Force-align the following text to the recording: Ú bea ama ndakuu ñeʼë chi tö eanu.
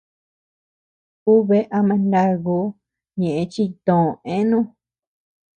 Ú 1.31 1.33
bea 1.47 1.69
ama 1.77 1.95
ndakuu 2.05 2.67
ñeʼë 3.21 3.43
chi 3.53 3.63
tö 3.85 3.97
eanu. 4.33 4.59